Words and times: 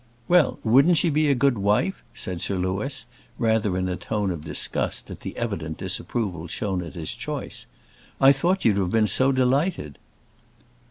"Well, 0.27 0.57
wouldn't 0.63 0.97
she 0.97 1.11
be 1.11 1.29
a 1.29 1.35
good 1.35 1.59
wife?" 1.59 2.01
said 2.15 2.41
Sir 2.41 2.55
Louis, 2.57 3.05
rather 3.37 3.77
in 3.77 3.87
a 3.87 3.95
tone 3.95 4.31
of 4.31 4.43
disgust 4.43 5.11
at 5.11 5.19
the 5.19 5.37
evident 5.37 5.77
disapproval 5.77 6.47
shown 6.47 6.81
at 6.81 6.95
his 6.95 7.13
choice. 7.13 7.67
"I 8.19 8.31
thought 8.31 8.65
you'd 8.65 8.77
have 8.77 8.89
been 8.89 9.05
so 9.05 9.31
delighted." 9.31 9.99